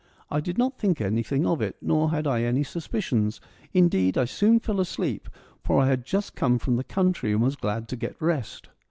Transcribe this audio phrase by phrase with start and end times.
[0.31, 3.39] I did not think anything of it, nor had I any suspicions:
[3.71, 5.29] indeed, I soon fell asleep,
[5.63, 8.69] for I had just come from the country and was glad to get rest.